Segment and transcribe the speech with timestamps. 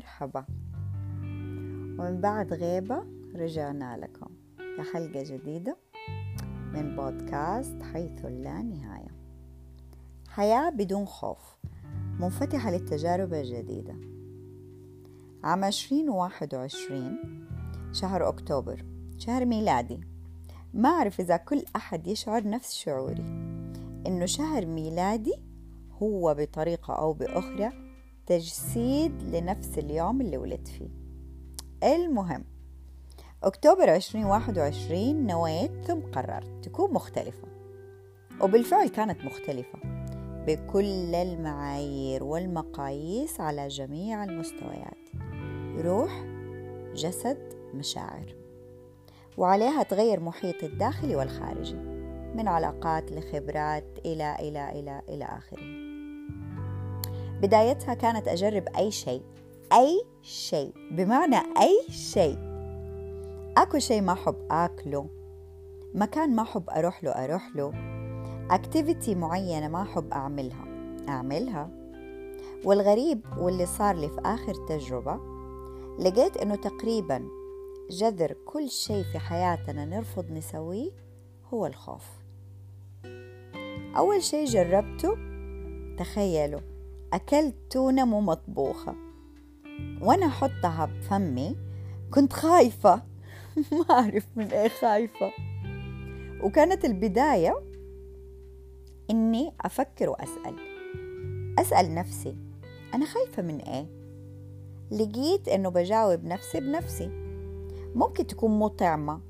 [0.00, 0.44] مرحبا.
[1.98, 3.04] ومن بعد غيبة
[3.34, 5.76] رجعنا لكم في حلقة جديدة
[6.72, 9.10] من بودكاست حيث لا نهاية.
[10.28, 11.58] حياة بدون خوف
[12.20, 13.94] منفتحة للتجارب الجديدة.
[15.44, 17.18] عام 2021
[17.92, 18.84] شهر أكتوبر
[19.18, 20.00] شهر ميلادي.
[20.74, 23.24] ما أعرف إذا كل أحد يشعر نفس شعوري
[24.06, 25.34] إنه شهر ميلادي
[26.02, 27.89] هو بطريقة أو بأخرى
[28.30, 30.88] تجسيد لنفس اليوم اللي ولدت فيه.
[31.84, 32.44] المهم
[33.42, 37.48] أكتوبر 2021 نويت ثم قررت تكون مختلفة
[38.40, 39.78] وبالفعل كانت مختلفة
[40.46, 45.08] بكل المعايير والمقاييس على جميع المستويات
[45.78, 46.24] روح
[46.94, 48.34] جسد مشاعر
[49.38, 51.76] وعليها تغير محيط الداخلي والخارجي
[52.34, 55.89] من علاقات لخبرات إلى إلى إلى إلى آخره.
[57.42, 59.22] بدايتها كانت أجرب أي شيء.
[59.72, 60.72] أي شيء.
[60.90, 62.38] بمعنى أي شيء.
[63.56, 65.06] أكو شيء ما أحب أكله.
[65.94, 67.72] مكان ما أحب أروح له أروح له.
[68.50, 70.64] أكتيفيتي معينة ما أحب أعملها.
[71.08, 71.70] أعملها.
[72.64, 75.20] والغريب واللي صار لي في آخر تجربة
[75.98, 77.28] لقيت إنه تقريبا
[77.90, 80.90] جذر كل شيء في حياتنا نرفض نسويه
[81.54, 82.04] هو الخوف.
[83.96, 85.16] أول شيء جربته
[85.98, 86.60] تخيلوا
[87.12, 88.94] أكلت تونة مو مطبوخة.
[90.00, 91.56] وأنا أحطها بفمي
[92.10, 92.94] كنت خايفة.
[93.72, 95.32] ما أعرف من إيه خايفة.
[96.42, 97.62] وكانت البداية
[99.10, 100.56] إني أفكر وأسأل.
[101.58, 102.36] أسأل نفسي
[102.94, 103.86] أنا خايفة من إيه؟
[104.90, 107.08] لقيت إنه بجاوب نفسي بنفسي.
[107.94, 109.20] ممكن تكون مطعمة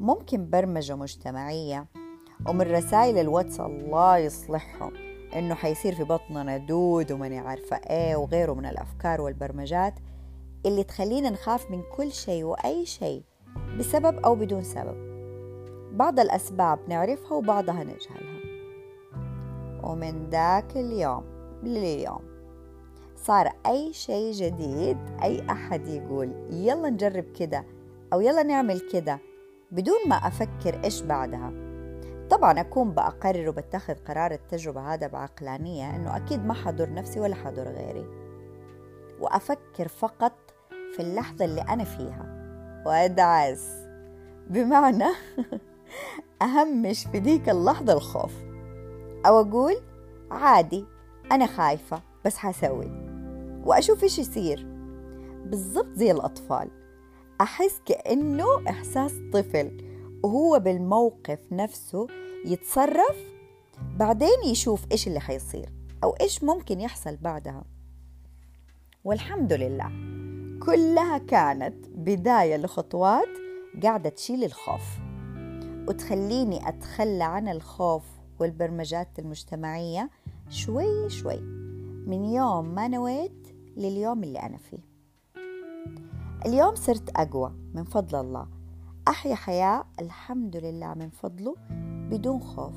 [0.00, 1.86] ممكن برمجة مجتمعية.
[2.48, 5.11] ومن رسائل الواتس الله يصلحهم.
[5.38, 9.94] إنه حيصير في بطننا دود وماني عارفة إيه وغيره من الأفكار والبرمجات
[10.66, 13.22] اللي تخلينا نخاف من كل شيء وأي شيء
[13.78, 15.12] بسبب أو بدون سبب.
[15.92, 18.42] بعض الأسباب نعرفها وبعضها نجهلها.
[19.82, 21.24] ومن ذاك اليوم
[21.62, 22.20] لليوم
[23.16, 27.64] صار أي شيء جديد أي أحد يقول يلا نجرب كده
[28.12, 29.18] أو يلا نعمل كده
[29.70, 31.71] بدون ما أفكر إيش بعدها.
[32.32, 37.62] طبعا أكون بأقرر وبتخذ قرار التجربة هذا بعقلانية إنه أكيد ما حضر نفسي ولا حضر
[37.62, 38.06] غيري.
[39.20, 40.32] وأفكر فقط
[40.96, 42.26] في اللحظة اللي أنا فيها.
[42.86, 43.68] وأدعس.
[44.50, 45.04] بمعنى
[46.42, 48.32] أهمش في ديك اللحظة الخوف.
[49.26, 49.74] أو أقول
[50.30, 50.84] عادي
[51.32, 52.90] أنا خايفة بس حسوي.
[53.64, 54.66] وأشوف إيش يصير.
[55.46, 56.70] بالضبط زي الأطفال.
[57.40, 59.91] أحس كأنه إحساس طفل.
[60.22, 62.06] وهو بالموقف نفسه
[62.46, 63.16] يتصرف
[63.96, 65.68] بعدين يشوف إيش اللي حيصير
[66.04, 67.64] أو إيش ممكن يحصل بعدها.
[69.04, 69.90] والحمد لله
[70.66, 73.28] كلها كانت بداية لخطوات
[73.82, 74.82] قاعدة تشيل الخوف.
[75.88, 78.04] وتخليني أتخلى عن الخوف
[78.40, 80.10] والبرمجات المجتمعية
[80.48, 81.40] شوي شوي
[82.06, 84.92] من يوم ما نويت لليوم اللي أنا فيه.
[86.46, 88.61] اليوم صرت أقوى من فضل الله.
[89.08, 91.54] أحيا حياة الحمد لله من فضله
[92.10, 92.74] بدون خوف.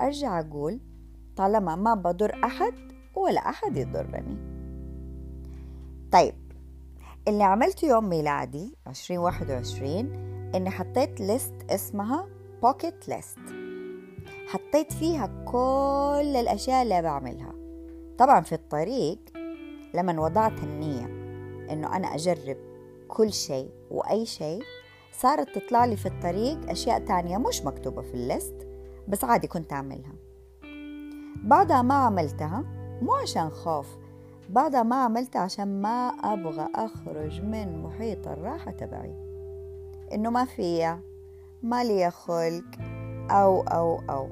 [0.00, 0.80] أرجع أقول
[1.36, 2.74] طالما ما بضر أحد
[3.14, 4.36] ولا أحد يضرني.
[6.12, 6.34] طيب
[7.28, 9.96] اللي عملته يوم ميلادي 2021
[10.54, 12.28] إني حطيت list اسمها
[12.62, 13.38] bucket list
[14.48, 17.52] حطيت فيها كل الأشياء اللي بعملها.
[18.18, 19.18] طبعا في الطريق
[19.94, 21.06] لما وضعت النية
[21.72, 22.56] إنه أنا أجرب
[23.08, 24.62] كل شيء وأي شيء
[25.20, 28.54] صارت تطلع لي في الطريق أشياء تانية مش مكتوبة في ال list
[29.08, 30.12] بس عادي كنت أعملها.
[31.44, 32.64] بعدها ما عملتها
[33.02, 33.86] مو عشان خوف
[34.50, 39.14] بعدها ما عملتها عشان ما أبغى أخرج من محيط الراحة تبعي.
[40.12, 41.00] إنه ما فيا
[41.62, 42.64] ما لي خلق
[43.30, 44.28] أو أو أو.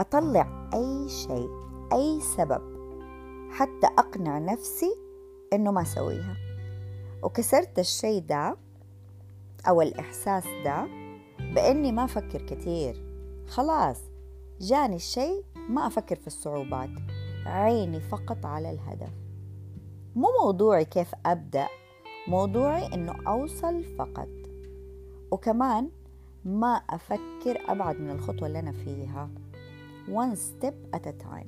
[0.00, 1.48] أطلع أي شيء
[1.92, 2.62] أي سبب
[3.50, 4.94] حتى أقنع نفسي
[5.52, 6.49] إنه ما أسويها.
[7.22, 8.56] وكسرت الشيء ده
[9.68, 10.86] أو الإحساس ده
[11.38, 13.04] بإني ما أفكر كتير.
[13.48, 13.98] خلاص
[14.60, 16.90] جاني الشيء ما أفكر في الصعوبات
[17.46, 19.12] عيني فقط على الهدف.
[20.16, 21.68] مو موضوعي كيف أبدأ
[22.28, 24.28] موضوعي إنه أوصل فقط.
[25.30, 25.90] وكمان
[26.44, 29.30] ما أفكر أبعد من الخطوة اللي أنا فيها.
[30.08, 31.46] One step at a time.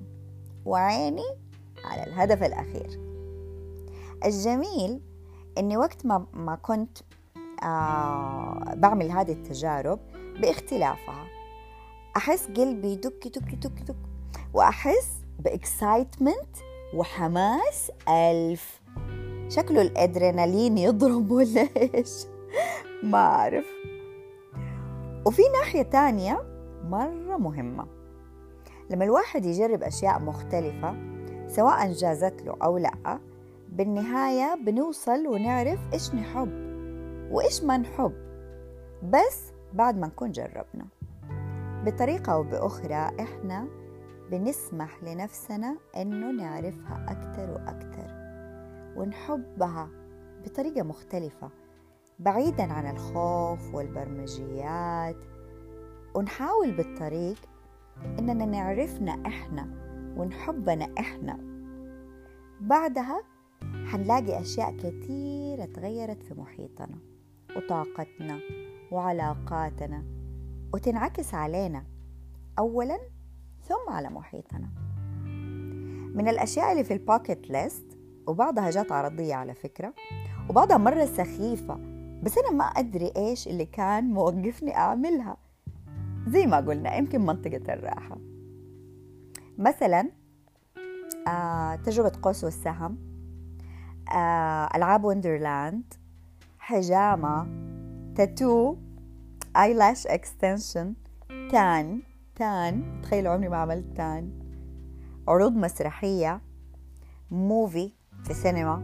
[0.65, 1.37] وعيني
[1.85, 3.01] على الهدف الأخير.
[4.25, 5.01] الجميل
[5.59, 6.99] إني وقت ما, ما كنت
[7.63, 9.99] آه بعمل هذه التجارب
[10.41, 11.27] باختلافها.
[12.17, 13.97] أحس قلبي دك دك دك دك
[14.55, 16.57] وأحس بإكسايتمنت
[16.95, 18.81] وحماس ألف.
[19.49, 22.27] شكله الأدرينالين يضرب ولا إيش؟
[23.13, 23.67] ما أعرف.
[25.27, 26.43] وفي ناحية تانية
[26.85, 27.87] مرة مهمة.
[28.91, 30.95] لما الواحد يجرب أشياء مختلفة
[31.49, 33.19] سواء جازت له أو لأ
[33.73, 36.51] بالنهاية بنوصل ونعرف إيش نحب
[37.31, 38.13] وإيش ما نحب
[39.03, 40.87] بس بعد ما نكون جربنا.
[41.85, 43.69] بطريقة أو بأخرى إحنا
[44.31, 48.13] بنسمح لنفسنا إنه نعرفها أكتر وأكتر
[48.97, 49.89] ونحبها
[50.45, 51.51] بطريقة مختلفة
[52.19, 55.17] بعيدا عن الخوف والبرمجيات.
[56.15, 57.37] ونحاول بالطريق
[58.19, 59.69] إننا نعرفنا إحنا
[60.17, 61.39] ونحبنا إحنا.
[62.61, 63.23] بعدها
[63.93, 66.99] حنلاقي أشياء كثيرة تغيرت في محيطنا
[67.57, 68.41] وطاقتنا
[68.91, 70.05] وعلاقاتنا
[70.75, 71.85] وتنعكس علينا
[72.59, 72.99] أولا
[73.63, 74.69] ثم على محيطنا.
[76.15, 79.95] من الأشياء اللي في الباكيت ليست وبعضها جات عرضية على فكرة
[80.51, 81.75] وبعضها مرة سخيفة
[82.23, 85.37] بس أنا ما أدري إيش اللي كان موقفني أعملها.
[86.29, 88.19] زي ما قلنا يمكن منطقة الراحة.
[89.59, 90.11] مثلا
[91.29, 93.12] آه، تجربة قوس والسهم.
[94.75, 95.95] ألعاب Wonderland
[96.59, 97.47] حجامة
[98.17, 98.77] tattoo
[99.57, 100.95] eyelash extension
[101.29, 102.03] tan.
[102.35, 104.39] tan تخيلوا عمري ما عملت tan.
[105.29, 106.41] عروض مسرحية
[107.31, 107.93] movie
[108.25, 108.83] في سينما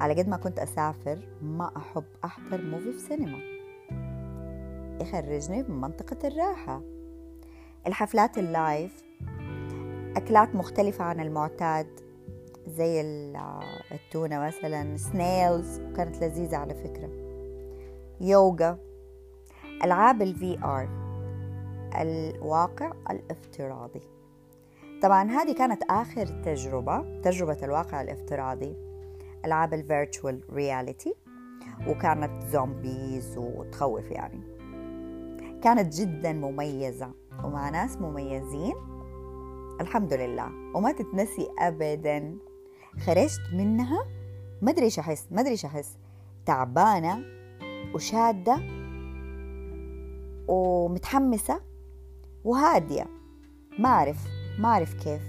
[0.00, 3.38] على قد ما كنت أسافر ما أحب أحضر movie في سينما
[5.00, 6.82] يخرجني من منطقة الراحة.
[7.86, 9.04] الحفلات ال live
[10.16, 12.05] أكلات مختلفة عن المعتاد.
[12.66, 13.00] زي
[13.92, 17.08] التونة مثلا snails كانت لذيذة على فكرة.
[18.20, 18.78] يوغا
[19.84, 20.88] ألعاب ال VR
[22.00, 24.00] الواقع الافتراضي.
[25.02, 28.76] طبعا هذه كانت آخر تجربة تجربة الواقع الافتراضي.
[29.44, 31.14] ألعاب ال virtual reality
[31.88, 34.40] وكانت زومبيز وتخوف يعني.
[35.62, 37.10] كانت جدا مميزة
[37.44, 38.74] ومع ناس مميزين
[39.80, 40.50] الحمد لله.
[40.74, 42.36] وما تتنسي أبدا.
[43.04, 44.06] خرجت منها
[44.62, 45.98] ما أدري إيش أحس ما أدري إيش أحس.
[46.46, 47.24] تعبانة
[47.94, 48.60] وشادة
[50.48, 51.60] ومتحمسة
[52.44, 53.06] وهادية.
[53.78, 54.26] ما أعرف
[54.58, 55.22] ما أعرف كيف.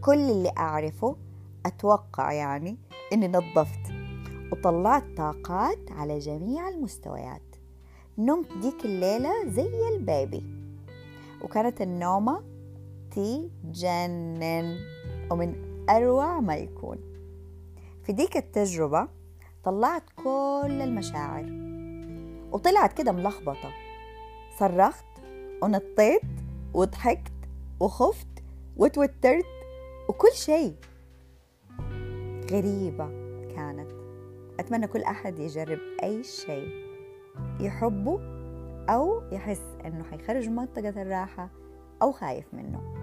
[0.00, 1.16] كل اللي أعرفه
[1.66, 2.76] أتوقع يعني
[3.12, 3.92] إني نظفت
[4.52, 7.42] وطلعت طاقات على جميع المستويات.
[8.18, 10.44] نمت ديك الليلة زي البيبي.
[11.42, 12.42] وكانت النومة
[13.10, 14.78] تجنن.
[15.30, 16.98] ومن أروع ما يكون
[18.02, 19.08] في ديك التجربة
[19.64, 21.44] طلعت كل المشاعر
[22.52, 23.72] وطلعت كده ملخبطة.
[24.58, 25.04] صرخت
[25.62, 26.22] ونطيت
[26.74, 27.32] وضحكت
[27.80, 28.28] وخفت
[28.76, 29.44] وتوترت
[30.08, 30.74] وكل شيء.
[32.50, 33.08] غريبة
[33.56, 33.90] كانت.
[34.60, 36.68] أتمنى كل أحد يجرب أي شيء
[37.60, 38.20] يحبه
[38.88, 41.50] أو يحس أنه حيخرج منطقة الراحة
[42.02, 42.93] أو خايف منه.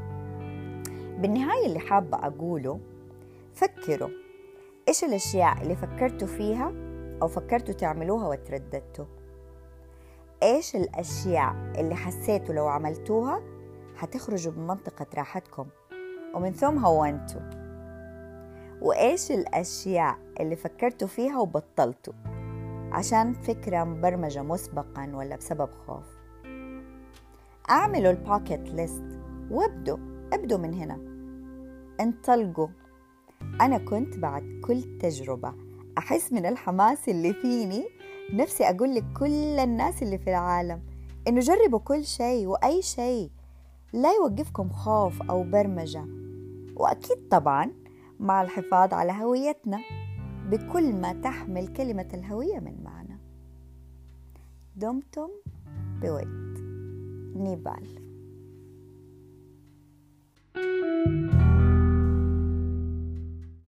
[1.22, 2.80] بالنهاية اللي حابة أقوله
[3.54, 4.10] فكروا
[4.88, 6.74] إيش الأشياء اللي فكرتوا فيها
[7.22, 9.06] أو فكرتوا تعملوها وترددتوا؟
[10.44, 13.42] إيش الأشياء اللي حسيتوا لو عملتوها
[13.96, 15.66] حتخرجوا من منطقة راحتكم؟
[16.36, 17.42] ومن ثم هونتوا.
[18.82, 22.13] وإيش الأشياء اللي فكرتوا فيها وبطلتوا؟
[22.92, 26.16] عشان فكرة مبرمجة مسبقا ولا بسبب خوف.
[27.70, 29.20] أعملوا الباكيت ليست
[29.51, 29.98] وابدوا
[30.34, 31.11] ابدوا من هنا.
[32.01, 32.67] انطلقوا
[33.62, 35.53] أنا كنت بعد كل تجربة
[35.98, 37.84] أحس من الحماس اللي فيني
[38.34, 40.81] نفسي أقول لك كل الناس اللي في العالم
[41.27, 43.31] إنه جربوا كل شيء وأي شيء.
[43.93, 46.05] لا يوقفكم خوف أو برمجة.
[46.75, 47.72] وأكيد طبعا
[48.20, 49.79] مع الحفاظ على هويتنا
[50.50, 53.20] بكل ما تحمل كلمة الهوية من معنى.
[54.75, 55.29] دمتم
[56.01, 56.60] بود
[57.36, 58.01] نيبال.
[60.53, 61.61] thank you